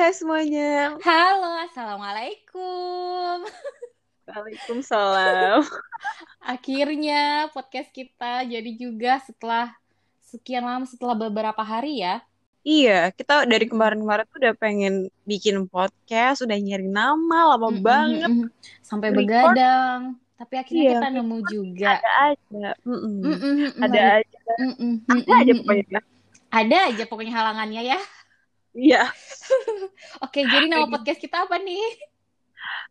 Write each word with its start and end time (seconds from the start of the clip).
hai 0.00 0.16
semuanya. 0.16 0.96
Halo, 1.04 1.60
assalamualaikum. 1.68 3.44
Waalaikumsalam. 4.24 5.60
Akhirnya 6.56 7.52
podcast 7.52 7.92
kita 7.92 8.48
jadi 8.48 8.70
juga 8.80 9.20
setelah 9.20 9.76
sekian 10.24 10.64
lama 10.64 10.88
setelah 10.88 11.12
beberapa 11.12 11.60
hari 11.60 12.00
ya. 12.00 12.24
Iya, 12.64 13.12
kita 13.12 13.44
dari 13.44 13.68
kemarin-kemarin 13.68 14.24
tuh 14.32 14.40
udah 14.40 14.54
pengen 14.56 15.12
bikin 15.28 15.68
podcast, 15.68 16.48
udah 16.48 16.56
nyari 16.56 16.88
nama 16.88 17.52
lama 17.52 17.68
Mm-mm, 17.68 17.84
banget. 17.84 18.28
mm-mm. 18.32 18.48
Sampai 18.80 19.12
Record. 19.12 19.28
begadang. 19.52 20.00
Tapi 20.40 20.54
akhirnya 20.56 20.80
Iya, 20.80 20.92
kita 20.96 21.08
nemu 21.12 21.36
juga. 21.44 21.92
Ada 22.00 22.10
aja. 22.32 22.68
Ada 23.84 24.00
aja. 24.16 24.38
Ada 25.12 25.32
aja 25.44 25.52
pokoknya. 25.60 26.00
Ada 26.48 26.76
aja 26.88 27.02
pokoknya 27.04 27.32
halangannya 27.36 27.82
ya. 27.84 28.00
Iya. 28.70 29.02
Oke, 30.24 30.44
jadi 30.44 30.66
nama 30.68 30.86
podcast 30.88 31.20
kita 31.20 31.48
apa 31.48 31.56
nih? 31.60 32.10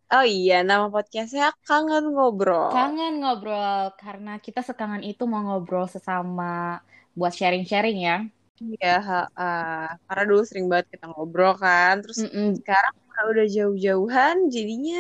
Oh 0.10 0.26
iya, 0.26 0.66
nama 0.66 0.90
podcastnya 0.90 1.54
Kangen 1.62 2.10
Ngobrol. 2.10 2.74
Kangen 2.74 3.22
ngobrol 3.22 3.94
karena 4.02 4.42
kita 4.42 4.66
sekangen 4.66 5.06
itu 5.06 5.30
mau 5.30 5.46
ngobrol 5.46 5.86
sesama 5.86 6.82
buat 7.14 7.30
sharing-sharing 7.30 8.00
ya. 8.02 8.18
Iya, 8.60 9.00
ha-ha. 9.00 9.96
karena 10.10 10.24
dulu 10.26 10.42
sering 10.44 10.66
banget 10.68 10.98
kita 10.98 11.06
ngobrol 11.14 11.54
kan. 11.56 12.02
Terus 12.02 12.26
Mm-mm. 12.26 12.58
sekarang 12.60 12.96
karena 12.98 13.24
udah 13.30 13.46
jauh-jauhan, 13.48 14.36
jadinya 14.50 15.00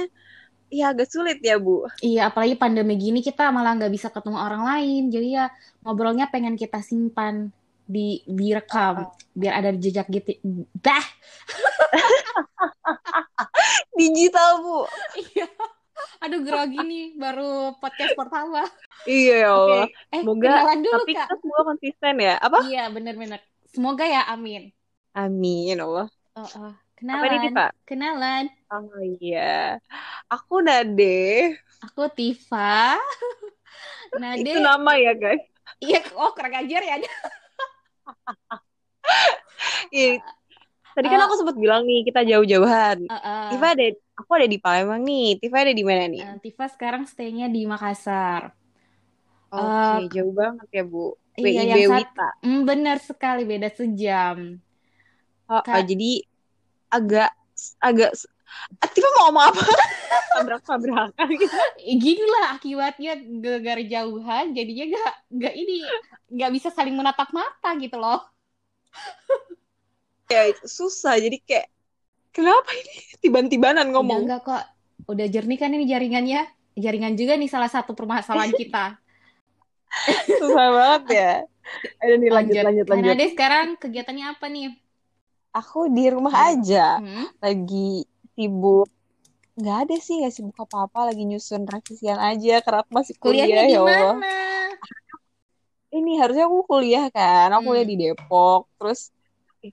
ya 0.69 0.93
agak 0.93 1.09
sulit 1.09 1.41
ya, 1.41 1.57
Bu. 1.57 1.89
Iya, 2.05 2.29
apalagi 2.29 2.55
pandemi 2.55 2.93
gini 2.95 3.19
kita 3.25 3.49
malah 3.49 3.75
nggak 3.75 3.91
bisa 3.91 4.13
ketemu 4.13 4.37
orang 4.37 4.63
lain. 4.63 5.09
Jadi 5.09 5.27
ya 5.41 5.49
ngobrolnya 5.81 6.29
pengen 6.29 6.53
kita 6.53 6.85
simpan 6.85 7.49
di 7.89 8.21
direkam 8.29 9.09
biar 9.33 9.65
ada 9.65 9.73
jejak 9.73 10.05
gitu. 10.13 10.37
Dah. 10.77 11.01
Digital, 13.97 14.61
Bu. 14.61 14.85
Iya. 15.17 15.49
Aduh 16.19 16.39
grogi 16.45 16.79
nih 16.79 17.05
baru 17.17 17.73
podcast 17.81 18.13
pertama. 18.13 18.61
Iya 19.09 19.35
ya. 19.41 19.51
Allah. 19.51 19.85
Eh, 20.13 20.21
Semoga, 20.21 20.45
kenalan 20.45 20.79
dulu, 20.85 21.01
tapi 21.01 21.13
Kak. 21.17 21.25
kita 21.25 21.35
semua 21.41 21.61
konsisten 21.65 22.13
ya. 22.21 22.35
Apa? 22.37 22.59
Iya, 22.69 22.83
bener-bener. 22.93 23.41
Semoga 23.73 24.05
ya, 24.05 24.21
amin. 24.29 24.69
Amin, 25.17 25.75
Allah. 25.81 26.07
Oh, 26.37 26.45
oh. 26.45 26.73
Apa 26.99 27.31
ini, 27.31 27.39
Kenalan. 27.39 27.47
Tifa? 27.47 27.65
Kenalan. 27.87 28.45
Oh 28.75 28.99
iya. 29.23 29.79
Aku 30.27 30.59
Nade. 30.59 31.55
Aku 31.87 32.11
Tifa. 32.11 32.99
Nade. 34.21 34.43
Itu 34.43 34.59
nama 34.59 34.99
ya, 34.99 35.15
guys. 35.15 35.39
Iya, 35.79 36.03
oh 36.19 36.35
kurang 36.35 36.59
ajar 36.59 36.83
ya. 36.83 36.99
Iya. 39.89 40.21
Tadi 40.93 41.07
kan 41.07 41.19
Eh. 41.21 41.25
aku 41.25 41.35
sempat 41.39 41.55
bilang 41.55 41.85
nih, 41.85 42.03
kita 42.03 42.21
jauh-jauhan. 42.25 43.07
Eh, 43.07 43.15
eh. 43.15 43.47
Tifa 43.55 43.67
ada, 43.71 43.85
aku 44.19 44.31
ada 44.35 44.47
di 44.49 44.57
Palembang 44.59 45.01
nih. 45.05 45.39
Tifa 45.39 45.57
ada 45.63 45.73
di 45.73 45.83
mana 45.85 46.03
nih? 46.09 46.21
Eh, 46.25 46.37
Tifa 46.43 46.65
sekarang 46.67 47.07
stay-nya 47.07 47.47
di 47.47 47.63
Makassar. 47.63 48.51
Oke, 49.49 50.13
jauh 50.13 50.33
banget 50.33 50.67
ya, 50.69 50.83
Bu. 50.85 51.17
Iya, 51.39 51.73
yang 51.73 51.95
Wita. 51.95 52.29
Hmm, 52.43 52.67
benar 52.67 52.97
sekali, 52.99 53.47
beda 53.47 53.71
sejam. 53.71 54.59
Oh, 55.49 55.63
oh, 55.63 55.81
jadi 55.81 56.21
agak 56.93 57.33
agak 57.81 58.13
Tifa 58.93 59.09
mau 59.17 59.29
ngomong 59.29 59.45
apa? 59.49 59.61
Tabrak-tabrakan 60.37 61.27
gitu. 61.41 61.55
Eh, 61.81 61.95
Gini 61.97 62.23
lah 62.23 62.55
akibatnya 62.55 63.17
gara-gara 63.41 63.83
jauhan, 63.83 64.45
jadinya 64.53 64.85
gak, 64.93 65.13
gak 65.41 65.55
ini, 65.57 65.77
gak 66.31 66.51
bisa 66.53 66.69
saling 66.69 66.93
menatap 66.93 67.29
mata 67.33 67.73
gitu 67.77 67.97
loh. 67.97 68.21
Ya, 70.29 70.45
itu 70.45 70.61
susah. 70.69 71.17
Jadi 71.17 71.41
kayak 71.41 71.73
kenapa 72.29 72.69
ini 72.77 73.17
tiban-tibanan 73.17 73.89
Udah 73.89 73.93
ngomong? 73.97 74.21
enggak 74.29 74.45
kok, 74.45 74.63
udah 75.09 75.25
jernih 75.25 75.57
kan 75.57 75.73
ini 75.73 75.89
jaringannya. 75.89 76.45
Jaringan 76.77 77.17
juga 77.17 77.33
nih 77.33 77.49
salah 77.49 77.65
satu 77.65 77.97
permasalahan 77.97 78.53
kita. 78.53 79.01
Susah 80.37 80.67
banget 80.69 81.03
ya. 81.17 81.31
Ayo 82.05 82.21
nih 82.21 82.29
lanjut 82.29 82.61
lanjut 82.61 82.85
Nah, 82.85 82.93
lanjut. 82.93 83.09
Nade 83.17 83.25
sekarang 83.33 83.67
kegiatannya 83.81 84.25
apa 84.29 84.45
nih? 84.53 84.77
Aku 85.49 85.89
di 85.89 86.05
rumah 86.13 86.53
aja. 86.53 87.01
Hmm? 87.01 87.25
lagi 87.41 88.05
sibuk. 88.39 88.87
Nggak 89.59 89.77
ada 89.83 89.95
sih 89.99 90.23
nggak 90.23 90.31
sibuk 90.31 90.55
apa-apa. 90.55 91.11
Lagi 91.11 91.27
nyusun 91.27 91.67
revisian 91.67 92.15
aja 92.15 92.63
karena 92.63 92.79
aku 92.79 92.91
masih 92.95 93.15
kuliah 93.19 93.43
Kuliahnya 93.43 93.67
ya 93.67 93.79
Allah. 93.83 94.15
ini 95.91 96.11
harusnya 96.15 96.47
aku 96.47 96.59
kuliah 96.63 97.05
kan. 97.11 97.51
Aku 97.51 97.67
kuliah 97.67 97.83
Hmm. 97.83 97.91
di 97.91 97.97
Depok. 97.99 98.71
Terus 98.79 99.11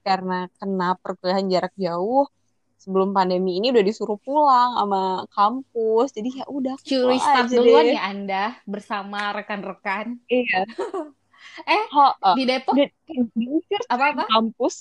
karena 0.03 0.51
kena 0.59 0.99
perkuliahan 0.99 1.47
jarak 1.47 1.71
jauh 1.79 2.27
sebelum 2.75 3.09
pandemi 3.09 3.55
ini 3.55 3.71
udah 3.71 3.79
disuruh 3.81 4.19
pulang 4.19 4.75
sama 4.75 5.03
kampus. 5.31 6.11
Jadi 6.11 6.43
ya 6.43 6.45
udah 6.45 6.75
Curi 6.83 7.17
start 7.17 7.47
duluan 7.49 7.87
deh. 7.87 7.95
ya 7.95 8.03
Anda 8.03 8.43
bersama 8.67 9.31
rekan-rekan. 9.31 10.19
iya 10.27 10.67
Eh, 11.65 11.85
Ho, 11.91 12.05
eh, 12.25 12.35
di 12.35 12.43
Depok 12.49 12.79
dan 13.07 13.23
diusir 13.39 13.81
apa-apa? 13.89 14.25
kampus 14.29 14.75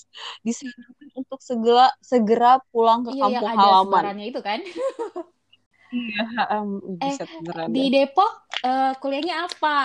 disarankan 0.46 1.08
untuk 1.20 1.40
segera 1.48 1.86
segera 2.10 2.50
pulang 2.70 3.00
ke 3.06 3.12
Iya, 3.12 3.26
yang 3.34 3.46
kampung 3.46 3.50
ada 3.52 3.68
halaman 3.68 3.78
sebarannya 3.80 4.24
itu 4.30 4.40
kan. 4.48 4.60
iya 5.94 6.22
em, 6.54 6.68
Eh, 7.06 7.18
Di 7.74 7.84
deh. 7.84 7.88
Depok 7.94 8.32
eh, 8.66 8.92
kuliahnya 9.00 9.34
apa? 9.46 9.76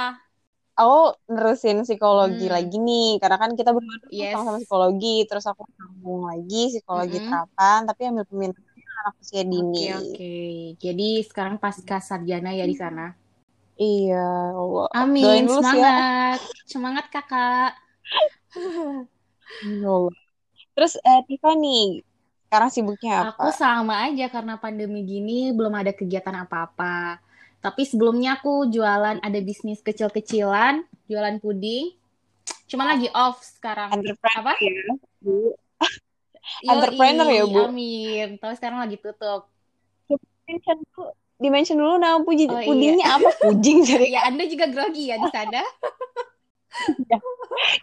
aku 0.80 0.94
nerusin 1.34 1.78
psikologi 1.86 2.44
Hmm. 2.46 2.56
lagi 2.56 2.76
nih 2.88 3.04
karena 3.22 3.38
kan 3.44 3.52
kita 3.60 3.70
berdua 3.78 4.00
Yes. 4.10 4.32
sama-sama 4.32 4.58
psikologi 4.62 5.08
terus 5.28 5.46
aku 5.52 5.64
sambung 5.78 6.20
lagi 6.30 6.56
psikologi 6.72 7.18
Mm-mm. 7.18 7.26
terapan 7.26 7.78
tapi 7.90 8.02
ambil 8.10 8.26
peminatnya 8.30 8.86
anak 9.02 9.14
usia 9.24 9.42
dini 9.52 9.78
Oke, 9.80 9.86
oke. 10.02 10.30
Jadi 10.84 11.08
sekarang 11.30 11.56
pasca 11.64 11.98
sarjana 12.10 12.50
ya 12.60 12.66
di 12.72 12.76
sana. 12.82 13.06
iya 13.84 14.16
Allah 14.60 14.88
Amin, 15.00 15.48
doain 15.48 15.48
ya 15.84 15.92
semangat. 16.72 17.06
Kakak. 17.12 17.76
Ya 19.68 20.08
terus 20.72 20.96
eh, 20.96 21.22
Tifa 21.28 21.52
nih 21.60 22.08
sekarang 22.48 22.72
sibuknya 22.72 23.36
Aku 23.36 23.48
apa 23.48 23.52
sama 23.52 24.08
aja 24.08 24.32
karena 24.32 24.56
pandemi 24.56 25.04
gini 25.04 25.52
belum 25.52 25.76
ada 25.76 25.92
kegiatan 25.92 26.48
apa-apa. 26.48 27.20
Tapi 27.60 27.84
sebelumnya 27.84 28.40
aku 28.40 28.72
jualan 28.72 29.20
ada 29.20 29.40
bisnis 29.44 29.84
kecil-kecilan, 29.84 30.88
jualan 31.06 31.36
puding. 31.44 31.94
Cuma 32.68 32.88
lagi 32.88 33.12
off 33.12 33.44
sekarang. 33.44 33.92
entrepreneur 33.92 34.40
Apa? 34.40 34.54
ya 34.60 34.84
Bu 35.20 35.52
entrepreneur 36.72 37.28
ya 37.28 37.44
Bu 37.48 37.60
amin. 37.68 38.40
Tapi 38.40 38.54
sekarang 38.56 38.80
lagi 38.84 38.96
tutup. 39.00 39.52
mention 40.48 40.80
dulu 40.84 41.12
dimention 41.40 41.76
dulu 41.80 41.96
nama 41.96 42.20
puji 42.22 42.46
Oh 42.48 42.60
iya. 42.60 42.68
pudingnya 42.68 43.08
apa 43.16 43.30
puding 43.48 43.82
jadi 43.82 44.06
Ya, 44.12 44.22
Anda 44.28 44.44
juga 44.48 44.68
grogi 44.68 45.08
ya 45.08 45.20
di 45.20 45.30
sana. 45.32 45.64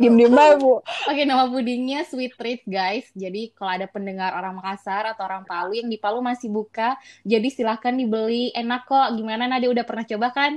Diem 0.00 0.14
diem 0.18 0.34
aja 0.38 0.56
Bu 0.60 0.72
Oke, 1.08 1.22
nama 1.28 1.44
pudingnya 1.54 2.04
Sweet 2.10 2.32
Treat, 2.38 2.60
guys. 2.68 3.06
Jadi 3.16 3.50
kalau 3.56 3.70
ada 3.76 3.86
pendengar 3.94 4.30
orang 4.38 4.54
Makassar 4.58 5.02
atau 5.12 5.22
orang 5.28 5.44
Palu 5.50 5.72
yang 5.80 5.88
di 5.92 5.98
Palu 6.02 6.20
masih 6.20 6.48
buka, 6.52 6.96
jadi 7.24 7.48
silahkan 7.56 7.94
dibeli. 8.00 8.52
Enak 8.52 8.80
kok. 8.88 9.06
Gimana 9.18 9.48
Nade 9.50 9.66
udah 9.72 9.84
pernah 9.88 10.04
coba 10.04 10.28
kan? 10.38 10.52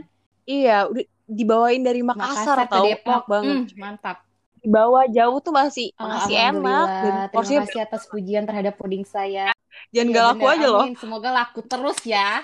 iya 0.50 0.72
udah 0.90 1.04
dibawain 1.38 1.82
dari 1.88 2.02
Makassar, 2.04 2.58
Makassar 2.58 2.68
ke 2.68 2.68
tahu 2.72 2.86
Depok. 2.86 3.22
enak 3.22 3.24
banget 3.32 3.58
Hmm, 3.58 3.66
mantap. 3.82 4.18
dibawa 4.62 5.02
jauh 5.16 5.38
tuh 5.46 5.54
masih 5.62 5.88
Oh, 6.00 6.06
masih 6.12 6.36
enak 6.38 6.88
dan 7.04 7.14
Terima 7.32 7.54
kasih 7.62 7.80
atas 7.86 8.04
pujian 8.12 8.44
terhadap 8.50 8.74
puding 8.82 9.06
saya. 9.06 9.54
jangan 9.94 10.08
Iya 10.10 10.16
gak 10.16 10.26
laku 10.30 10.46
bener, 10.46 10.54
aja 10.54 10.68
loh 10.74 10.86
amin. 10.86 10.92
Semoga 11.02 11.30
laku 11.38 11.60
terus 11.72 12.00
ya. 12.06 12.42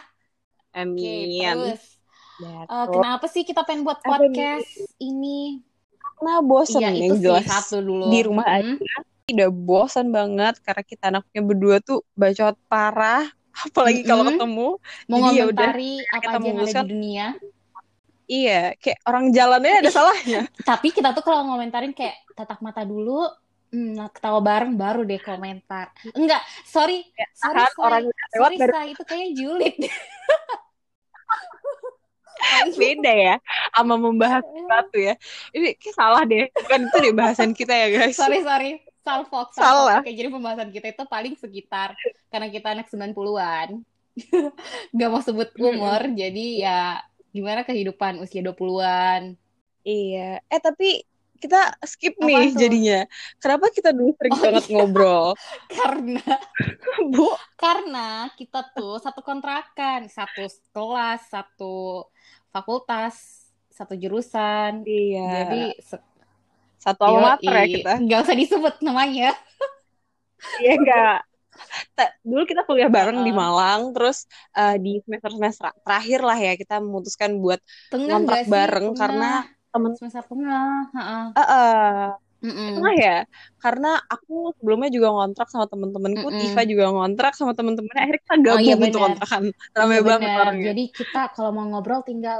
Oke, 0.98 1.08
amin 1.08 1.30
terus. 1.38 1.81
Ya, 2.38 2.69
Eh, 2.69 2.86
tuh. 2.86 2.94
kenapa 2.94 3.25
sih 3.34 3.44
kita 3.50 3.62
pengen 3.68 3.81
buat 3.88 4.00
podcast 4.06 4.72
ini? 5.02 5.66
Karena 6.18 6.34
bosen 6.42 6.81
Iya, 6.81 6.90
yang 6.98 7.18
jelas 7.22 7.46
satu 7.46 7.78
dulu. 7.80 8.10
di 8.10 8.19
rumah 8.25 8.46
Mm-mm. 8.58 8.81
aja 8.81 8.98
udah 9.28 9.50
bosan 9.52 10.08
banget 10.10 10.56
karena 10.64 10.84
kita 10.84 11.04
anaknya 11.12 11.42
berdua 11.44 11.78
tuh 11.80 12.00
bacot 12.14 12.56
parah 12.66 13.28
apalagi 13.68 14.02
kalau 14.02 14.24
ketemu 14.25 14.68
Mau 15.06 15.18
Jadi 15.19 15.36
ya 15.36 15.44
udah, 15.46 15.69
ngomentari 15.69 15.92
apa 16.08 16.22
kita 16.24 16.38
aja 16.38 16.48
yang 16.48 16.58
ada 16.58 16.74
di 16.74 16.88
dunia. 16.88 17.25
iya 18.28 18.62
kayak 18.75 19.00
orang 19.04 19.25
jalannya 19.31 19.74
ada 19.78 19.92
salahnya 19.92 20.42
Tapi 20.69 20.88
kita 20.90 21.12
tuh 21.12 21.24
kalau 21.24 21.44
ngomentarin 21.48 21.92
kayak 21.92 22.16
tatap 22.34 22.60
mata 22.62 22.84
dulu, 22.84 23.25
hmm, 23.72 23.98
ketawa 24.14 24.40
bareng 24.40 24.78
baru 24.78 25.02
deh 25.04 25.18
komentar. 25.18 25.90
Enggak, 26.14 26.40
sorry, 26.64 27.02
sorry, 27.34 27.58
kan 27.58 27.72
Say. 27.74 27.81
orang 27.81 28.04
udah 28.06 28.25
lewat 28.31 28.52
sorry, 28.54 28.60
baru 28.62 28.74
itu 28.88 29.04
kayaknya 29.04 29.30
julid. 29.34 29.75
beda 32.78 33.12
ya 33.12 33.36
sama 33.74 33.98
membahas 33.98 34.46
sesuatu 34.68 34.98
ya 35.00 35.14
ini 35.52 35.68
kayak 35.80 35.96
salah 35.96 36.24
deh 36.24 36.46
bukan 36.52 36.80
itu 36.84 36.98
deh 37.00 37.14
bahasan 37.16 37.52
kita 37.52 37.74
ya 37.74 37.88
guys 37.90 38.14
sorry, 38.14 38.44
sorry. 38.44 38.72
Salfok, 39.00 39.56
Salah. 39.56 40.04
Oke, 40.04 40.12
jadi 40.12 40.28
pembahasan 40.28 40.68
kita 40.68 40.92
itu 40.92 41.08
paling 41.08 41.31
sekitar 41.31 41.96
karena 42.28 42.52
kita 42.52 42.75
anak 42.75 42.92
90-an. 42.92 43.80
Gak 44.92 45.08
mau 45.08 45.24
sebut 45.24 45.48
umur, 45.56 46.12
jadi 46.12 46.46
ya 46.60 46.80
gimana 47.31 47.64
kehidupan 47.64 48.19
usia 48.19 48.44
20-an. 48.44 49.40
iya 49.81 50.44
eh 50.44 50.60
tapi 50.60 51.08
kita 51.38 51.78
skip 51.86 52.18
Apa 52.18 52.25
nih 52.25 52.52
tuh? 52.52 52.60
jadinya. 52.60 53.00
Kenapa 53.38 53.69
kita 53.69 53.94
dulu 53.94 54.12
sering 54.18 54.36
Oh, 54.36 54.42
banget 54.42 54.66
iya. 54.66 54.74
ngobrol? 54.74 55.28
Karena 55.72 56.24
Bu, 57.14 57.30
karena 57.56 58.08
kita 58.34 58.74
tuh 58.74 58.98
satu 58.98 59.22
kontrakan, 59.22 60.10
satu 60.10 60.44
kelas, 60.74 61.30
satu 61.30 62.10
fakultas, 62.50 63.37
satu 63.77 63.94
jurusan. 64.01 64.71
iya. 64.88 65.21
Jadi 65.33 65.57
Satu 66.83 67.01
alma 67.07 67.19
mater 67.38 67.53
ya 67.62 67.65
kita. 67.75 67.91
Nggak 68.03 68.19
usah 68.25 68.35
disebut 68.41 68.74
namanya. 68.85 69.27
Iya 70.62 70.71
enggak. 70.77 71.18
Dulu 72.21 72.41
kita 72.45 72.62
kuliah 72.68 72.89
bareng 72.91 73.18
di 73.25 73.31
Heeh. 73.31 73.39
Malang, 73.41 73.81
terus 73.95 74.18
eh, 74.57 74.75
di 74.83 75.01
semester-semester 75.03 75.65
terakhir 75.85 76.19
lah 76.21 76.38
ya 76.38 76.53
kita 76.62 76.75
memutuskan 76.83 77.31
buat 77.41 77.59
Tengah 77.91 78.07
ngontrak 78.09 78.39
bareng 78.45 78.85
Tengah. 78.94 79.00
karena 79.01 79.29
temen 79.74 79.91
Semester 79.97 80.23
tengah. 80.30 80.69
Heeh. 80.95 81.23
eh, 81.38 81.41
eh, 81.41 82.07
Mm-mm. 82.45 82.69
tengah 82.77 82.94
ya. 83.01 83.15
Karena 83.63 83.89
aku 84.13 84.33
sebelumnya 84.57 84.89
juga 84.94 85.07
ngontrak 85.15 85.47
sama 85.50 85.65
temen-temenku, 85.71 86.27
Mm-mm. 86.30 86.39
Tifa 86.41 86.62
juga 86.69 86.85
ngontrak 86.94 87.33
sama 87.33 87.51
temen-temennya. 87.57 88.01
Akhirnya 88.06 88.21
kita 88.25 88.35
Oh 88.38 88.45
gabung 88.45 88.62
iya 88.62 88.75
untuk 88.77 89.01
benar. 89.01 89.06
kontrakan. 89.09 89.44
Rame 89.73 89.95
Iya 89.97 90.01
banget 90.09 90.30
orangnya. 90.41 90.65
Jadi 90.69 90.83
kita 90.94 91.21
kalau 91.35 91.50
mau 91.57 91.65
ngobrol 91.69 92.01
tinggal 92.06 92.39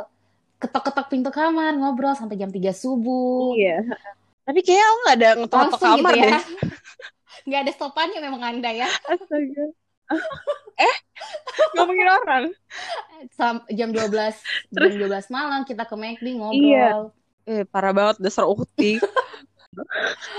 ketok-ketok 0.58 1.08
pintu 1.10 1.30
kamar, 1.30 1.78
ngobrol 1.78 2.18
sampai 2.18 2.38
jam 2.38 2.50
3 2.50 2.74
subuh. 2.74 3.54
Iya. 3.54 3.86
Tapi 4.48 4.60
kayaknya 4.64 4.86
aku 4.88 4.98
gak 5.04 5.16
ada 5.18 5.30
ngetok-ngetok 5.38 5.80
gitu 5.80 5.88
kamar 5.88 6.14
ya. 6.16 6.24
deh. 6.24 6.42
Nggak 7.48 7.62
ada 7.64 7.72
stopannya 7.72 8.20
memang 8.20 8.42
Anda 8.44 8.70
ya. 8.76 8.88
Astaga. 9.08 9.66
eh, 10.88 10.96
ngomongin 11.76 12.08
orang. 12.08 12.44
Sam 13.36 13.64
jam 13.72 13.92
12 13.92 14.08
Terus? 14.76 14.92
jam 14.96 15.08
12 15.08 15.36
malam 15.36 15.62
kita 15.64 15.84
ke 15.88 15.96
McD 15.96 16.28
Iya. 16.28 16.38
ngobrol. 16.40 17.02
Eh, 17.48 17.64
parah 17.64 17.96
banget 17.96 18.20
dasar 18.20 18.44
ukti. 18.48 19.00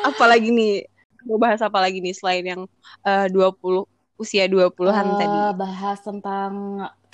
Apalagi 0.05 0.53
nih, 0.53 0.85
mau 1.25 1.41
bahas 1.41 1.61
apa 1.65 1.81
lagi 1.81 2.01
nih 2.05 2.13
selain 2.13 2.45
yang 2.45 2.63
eh, 3.07 3.27
20 3.33 3.89
usia 4.23 4.45
20-an 4.53 5.09
tadi. 5.21 5.41
Eh, 5.41 5.51
bahas 5.61 5.99
tentang 6.07 6.53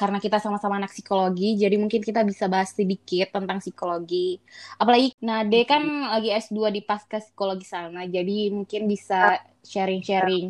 karena 0.00 0.18
kita 0.24 0.36
sama-sama 0.44 0.74
anak 0.78 0.92
psikologi, 0.94 1.44
jadi 1.62 1.74
mungkin 1.82 2.02
kita 2.08 2.20
bisa 2.30 2.44
bahas 2.52 2.70
sedikit 2.78 3.26
tentang 3.36 3.58
psikologi. 3.62 4.38
Apalagi 4.80 5.06
Nade 5.28 5.60
kan 5.70 5.82
lagi 6.12 6.28
S2 6.30 6.68
di 6.76 6.80
pasca 6.88 7.18
psikologi 7.24 7.66
sana, 7.74 8.00
jadi 8.06 8.32
mungkin 8.56 8.82
bisa 8.92 9.14
sharing-sharing. 9.70 10.46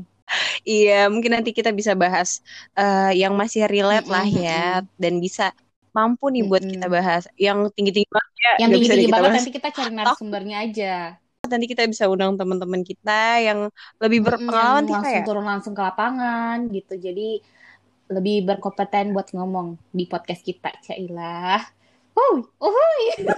Iya, 0.69 0.93
mungkin 1.13 1.31
nanti 1.37 1.51
kita 1.59 1.71
bisa 1.79 1.93
bahas 2.03 2.29
eh, 2.79 3.11
yang 3.21 3.33
masih 3.41 3.61
relate 3.73 4.07
lah 4.15 4.25
ya 4.45 4.53
dan 5.03 5.15
bisa 5.25 5.43
mampu 5.97 6.25
nih 6.35 6.43
buat 6.51 6.63
kita 6.73 6.87
Mm-mm. 6.87 6.97
bahas. 6.97 7.23
Yang 7.45 7.59
tinggi-tinggi 7.77 8.11
banget 8.17 8.33
ya 8.45 8.53
Yang 8.61 8.71
tinggi-tinggi 8.75 9.13
kita 9.13 9.21
banget 9.23 9.33
nanti 9.35 9.51
kita 9.57 9.69
cari 9.77 9.91
narasumbernya 9.99 10.57
aja. 10.65 10.91
Nanti 11.45 11.67
kita 11.69 11.85
bisa 11.85 12.09
undang 12.09 12.35
teman-teman 12.41 12.81
kita 12.81 13.41
yang 13.41 13.69
lebih 14.01 14.25
berpengalaman 14.25 14.85
Tifa 14.89 14.95
langsung 15.01 15.21
ya. 15.21 15.25
turun 15.27 15.47
langsung 15.47 15.73
ke 15.77 15.83
lapangan 15.85 16.57
gitu. 16.73 16.95
Jadi 16.97 17.41
lebih 18.13 18.45
berkompeten 18.45 19.17
buat 19.17 19.33
ngomong 19.33 19.81
di 19.93 20.05
podcast 20.05 20.45
kita, 20.45 20.73
Cailah. 20.85 21.61
Oh, 22.15 22.47
oh, 22.61 22.73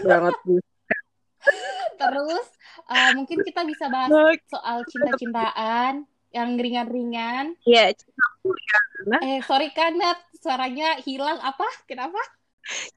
banget. 0.05 0.35
Terus 2.00 2.47
eh, 2.93 3.11
mungkin 3.17 3.38
kita 3.41 3.62
bisa 3.64 3.88
bahas 3.88 4.12
soal 4.50 4.85
cinta-cintaan 4.91 6.05
yang 6.35 6.59
ringan-ringan. 6.61 7.56
Iya, 7.64 7.97
ya, 7.97 8.81
Nana. 9.06 9.19
Eh, 9.25 9.41
sorry 9.47 9.73
Kanat, 9.73 10.20
suaranya 10.37 11.00
hilang 11.00 11.41
apa? 11.41 11.64
Kenapa? 11.88 12.19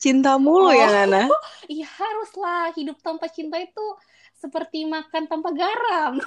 Cinta 0.02 0.36
mulu 0.42 0.74
ya, 0.74 0.90
Oh, 0.90 0.92
Nana. 0.92 1.24
iya 1.70 1.86
haruslah. 1.88 2.74
Hidup 2.76 3.00
tanpa 3.00 3.30
cinta 3.30 3.56
itu 3.62 3.86
seperti 4.40 4.88
makan 4.88 5.28
tanpa 5.28 5.50
garam. 5.52 6.18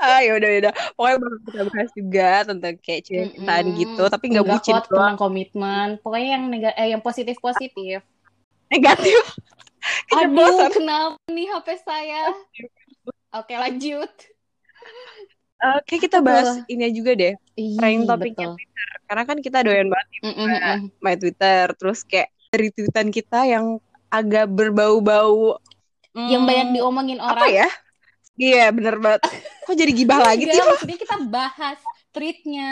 Ah, 0.00 0.24
ya 0.24 0.40
udah 0.40 0.50
udah. 0.56 0.72
Pokoknya 0.96 1.16
bakal 1.20 1.38
kita 1.44 1.62
bahas 1.68 1.90
juga 1.92 2.30
tentang 2.48 2.74
kayak 2.80 3.02
cintaan 3.04 3.64
Mm-mm. 3.68 3.76
gitu, 3.76 4.02
tapi 4.08 4.24
nggak 4.32 4.46
bucin 4.48 4.72
kok 4.80 4.88
tentang 4.88 5.16
komitmen. 5.20 5.88
Pokoknya 6.00 6.28
yang 6.40 6.44
nega 6.48 6.70
eh 6.80 6.88
yang 6.96 7.04
positif-positif. 7.04 8.00
Negatif. 8.72 9.20
Aduh, 10.16 10.32
Keceplosan. 10.32 10.70
kenapa 10.72 11.20
nih 11.28 11.46
HP 11.52 11.68
saya? 11.84 12.22
Oke, 13.36 13.52
lanjut. 13.60 14.12
Oke, 15.76 15.94
kita 16.00 16.24
bahas 16.24 16.64
ini 16.64 16.88
juga 16.96 17.12
deh. 17.12 17.36
Trending 17.52 18.08
topiknya. 18.08 18.56
Twitter. 18.56 18.88
Karena 19.04 19.22
kan 19.28 19.38
kita 19.44 19.58
doyan 19.60 19.88
banget 19.92 20.08
Mm, 20.24 20.32
mm, 20.32 20.40
mm, 20.40 20.60
mm. 20.64 20.78
main 21.04 21.18
Twitter. 21.20 21.64
Terus 21.76 22.00
kayak 22.08 22.32
dari 22.48 22.72
tweetan 22.72 23.12
kita 23.12 23.44
yang 23.44 23.76
agak 24.08 24.48
berbau-bau 24.48 25.60
Yang 26.14 26.42
banyak 26.42 26.66
hmm, 26.66 26.74
diomongin 26.76 27.18
apa 27.22 27.46
orang. 27.46 27.50
ya? 27.50 27.68
Iya, 28.40 28.64
bener 28.72 28.94
banget. 28.98 29.22
Kok 29.62 29.76
jadi 29.76 29.92
gibah 29.92 30.20
lagi 30.24 30.44
Enggak, 30.48 30.56
sih? 30.56 30.70
maksudnya 30.72 30.98
kita 30.98 31.16
bahas 31.28 31.78
tweetnya. 32.10 32.70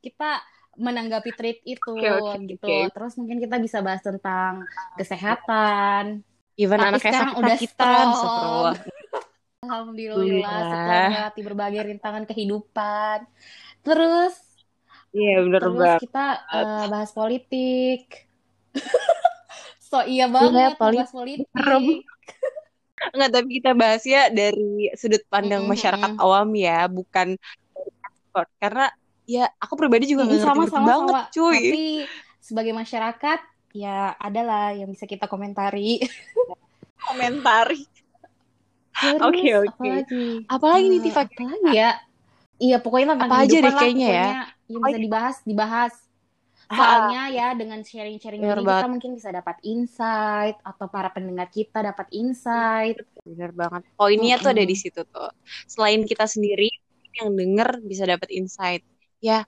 Kita 0.00 0.40
menanggapi 0.80 1.30
tweet 1.36 1.58
itu 1.66 1.92
Oke, 1.92 2.08
oke, 2.08 2.36
gitu. 2.48 2.64
oke. 2.64 2.76
Terus 2.94 3.12
mungkin 3.20 3.38
kita 3.38 3.56
bisa 3.60 3.78
bahas 3.84 4.00
tentang 4.00 4.64
kesehatan. 4.96 6.24
Even 6.56 6.78
Tapi 6.78 6.88
anaknya 6.88 7.12
sekarang 7.12 7.32
udah 7.36 7.56
strong. 7.60 8.08
Astagfirullah. 8.16 8.74
Alhamdulillah 9.60 10.58
setelah 10.72 10.96
Alhamdulillah. 10.96 11.02
melewati 11.04 11.40
berbagai 11.44 11.80
rintangan 11.84 12.24
kehidupan. 12.24 13.18
Terus 13.84 14.34
Iya, 15.10 15.32
bener 15.44 15.62
terus 15.62 15.74
banget. 15.74 16.00
kita 16.00 16.24
eh, 16.48 16.84
bahas 16.88 17.10
politik. 17.12 18.00
So 19.90 20.06
iya 20.06 20.30
Iya, 20.30 20.34
banget 20.34 20.72
politik. 20.78 20.96
bahas 21.02 21.10
politik. 21.12 21.98
Enggak, 23.10 23.30
tapi 23.32 23.48
kita 23.60 23.70
bahasnya 23.72 24.20
dari 24.28 24.92
sudut 24.92 25.22
pandang 25.32 25.64
Mm-mm, 25.64 25.72
masyarakat 25.72 26.12
awam 26.20 26.48
ya, 26.52 26.84
bukan. 26.86 27.28
Karena 28.60 28.92
ya 29.24 29.48
aku 29.58 29.74
pribadi 29.78 30.10
juga 30.10 30.28
nggak 30.28 30.42
sama 30.44 30.64
sama 30.68 30.86
banget, 30.86 31.14
sama. 31.16 31.20
cuy. 31.32 31.56
Tapi 31.56 31.84
sebagai 32.40 32.74
masyarakat 32.76 33.40
ya 33.72 34.14
adalah 34.18 34.74
yang 34.74 34.90
bisa 34.90 35.06
kita 35.06 35.24
komentari. 35.30 36.02
Komentari. 37.08 37.80
Oke, 39.00 39.48
oke. 39.56 39.72
apalagi? 39.72 40.24
Apalagi 40.44 40.86
nih 40.92 41.00
Tifa? 41.00 41.22
apalagi 41.24 41.68
ya? 41.72 41.90
Iya 42.60 42.76
pokoknya 42.84 43.06
tentang 43.16 43.30
Apa 43.32 43.42
aja 43.48 43.56
deh 43.56 43.72
lah 43.72 43.80
kayaknya 43.80 44.08
ya. 44.12 44.28
pokoknya 44.28 44.42
yang 44.68 44.82
bisa 44.84 44.98
dibahas 45.00 45.36
dibahas. 45.48 45.92
Soalnya 46.76 47.20
ya 47.38 47.46
dengan 47.60 47.80
sharing-sharing 47.88 48.42
bener 48.42 48.58
ini 48.58 48.64
banget. 48.68 48.74
kita 48.74 48.86
mungkin 48.92 49.12
bisa 49.18 49.30
dapat 49.38 49.56
insight 49.72 50.56
atau 50.70 50.86
para 50.94 51.08
pendengar 51.14 51.48
kita 51.56 51.78
dapat 51.88 52.06
insight. 52.14 52.96
Bener 53.26 53.50
banget. 53.60 53.82
Poinnya 53.98 54.34
tuh 54.42 54.50
ada 54.54 54.64
di 54.70 54.76
situ 54.82 55.00
tuh. 55.14 55.30
Selain 55.72 56.00
kita 56.10 56.24
sendiri, 56.34 56.68
yang 57.18 57.28
denger 57.40 57.68
bisa 57.90 58.04
dapat 58.12 58.28
insight. 58.38 58.82
Ya, 59.28 59.38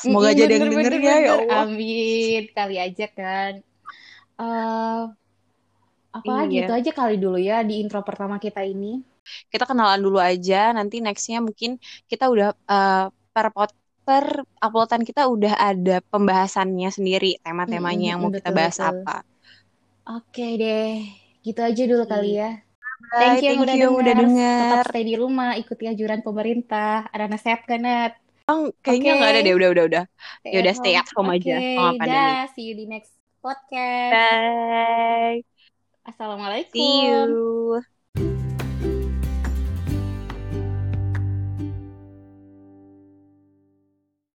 semoga 0.00 0.26
Mm-mm, 0.26 0.32
aja 0.32 0.42
ada 0.46 0.54
yang 0.58 0.68
bener 0.68 0.72
denger 0.74 0.94
bener 0.94 1.02
ya, 1.06 1.14
ya 1.26 1.32
bener. 1.36 1.38
Allah. 1.38 1.64
Amin. 1.64 2.40
Kali 2.56 2.74
aja 2.84 3.04
kan. 3.18 3.52
Eh 4.40 5.00
apalagi 6.18 6.54
Iya. 6.54 6.64
itu 6.64 6.70
aja 6.78 6.90
kali 6.98 7.14
dulu 7.24 7.38
ya 7.48 7.56
di 7.68 7.74
intro 7.82 8.00
pertama 8.08 8.36
kita 8.44 8.60
ini. 8.72 8.92
Kita 9.52 9.64
kenalan 9.70 10.00
dulu 10.04 10.18
aja. 10.30 10.54
Nanti 10.76 10.94
nextnya 11.04 11.38
mungkin 11.46 11.70
kita 12.10 12.24
udah 12.32 12.48
eh, 12.72 13.04
per 13.34 13.46
pot 13.54 13.70
per 14.06 14.24
uploadan 14.60 15.02
kita 15.08 15.22
udah 15.34 15.54
ada 15.56 16.00
pembahasannya 16.12 16.88
sendiri, 16.92 17.40
tema-temanya 17.44 18.16
yang 18.16 18.20
mau 18.22 18.32
kita 18.32 18.50
betul 18.50 18.56
bahas 18.56 18.76
betul. 18.76 18.90
apa. 18.92 19.16
Oke 20.16 20.46
deh. 20.60 20.90
Gitu 21.44 21.60
aja 21.60 21.82
dulu 21.90 22.04
kali 22.08 22.40
ya. 22.40 22.50
Bye, 23.12 23.18
Thank 23.20 23.36
you 23.44 23.48
yang 23.52 23.58
thank 23.58 23.64
udah 23.64 23.76
you 23.76 23.88
udah 24.00 24.14
denger. 24.16 24.60
Tetap 24.60 24.80
stay 24.88 25.04
di 25.04 25.14
rumah, 25.22 25.56
ikuti 25.60 25.84
anjuran 25.90 26.20
pemerintah. 26.24 27.06
Ada 27.14 27.24
nasihat 27.28 27.60
kan, 27.68 27.80
Nat? 27.84 28.12
Bang, 28.46 28.72
kayaknya 28.84 29.10
nggak 29.18 29.30
ada 29.32 29.40
deh, 29.46 29.54
udah, 29.56 29.68
udah, 29.74 29.84
udah. 29.90 30.04
Ya 30.52 30.58
udah 30.64 30.74
stay 30.76 30.94
at 31.00 31.08
home 31.16 31.32
aja 31.32 31.54
Oke, 31.56 31.72
selama 31.72 31.92
pandemi. 32.00 32.12
dah. 32.12 32.36
See 32.52 32.64
you 32.68 32.74
di 32.76 32.84
next 32.88 33.12
podcast. 33.40 34.12
Bye. 34.12 35.40
See 36.72 37.04
Assalamualaikum. 37.08 37.08
you. 37.08 37.93